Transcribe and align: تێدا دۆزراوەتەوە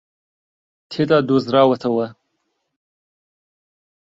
تێدا 0.89 1.17
دۆزراوەتەوە 1.27 2.07